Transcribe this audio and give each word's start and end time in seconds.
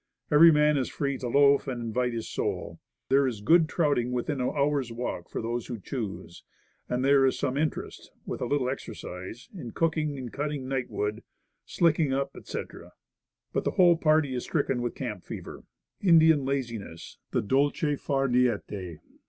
Every 0.31 0.51
man 0.51 0.77
is 0.77 0.89
free 0.89 1.19
to 1.19 1.27
"loaf, 1.27 1.67
and 1.67 1.79
invite 1.79 2.11
his 2.13 2.27
soul." 2.27 2.79
There 3.09 3.27
is 3.27 3.39
good 3.41 3.69
trouting 3.69 4.11
within 4.11 4.41
an 4.41 4.49
hour's 4.49 4.91
walk 4.91 5.29
for 5.29 5.43
those 5.43 5.67
who 5.67 5.77
choose, 5.77 6.43
Progress 6.87 6.87
f 6.89 6.93
89 6.93 6.95
and 6.95 7.05
there 7.05 7.25
is 7.27 7.37
some 7.37 7.55
interest, 7.55 8.09
with 8.25 8.41
a 8.41 8.47
little 8.47 8.67
exercise, 8.67 9.47
in 9.53 9.73
cooking 9.73 10.17
and 10.17 10.33
cutting 10.33 10.67
night 10.67 10.89
wood, 10.89 11.21
slicking 11.67 12.11
up, 12.13 12.31
etc. 12.35 12.93
But 13.53 13.63
the 13.63 13.71
whole 13.77 13.95
party 13.95 14.33
is 14.33 14.43
stricken 14.43 14.81
with 14.81 14.95
"camp 14.95 15.23
fever," 15.23 15.65
"Indian 16.01 16.45
laziness," 16.45 17.19
the 17.29 17.43
dole 17.43 17.71
e 17.83 17.95
far 17.95 18.27
nie?ite. 18.27 19.01